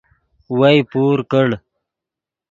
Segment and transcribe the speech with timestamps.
[0.59, 1.47] وئے پور کڑ